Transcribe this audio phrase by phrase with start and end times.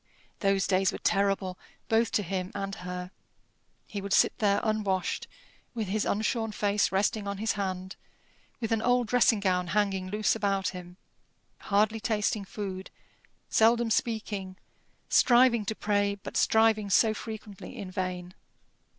[0.39, 3.11] Those days were terrible both to him and her.
[3.85, 5.27] He would sit there unwashed,
[5.75, 7.97] with his unshorn face resting on his hand,
[8.59, 10.97] with an old dressing gown hanging loose about him,
[11.59, 12.89] hardly tasting food,
[13.47, 14.57] seldom speaking,
[15.07, 18.33] striving to pray, but striving so frequently in vain.